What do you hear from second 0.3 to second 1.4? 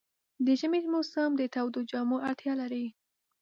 د ژمي موسم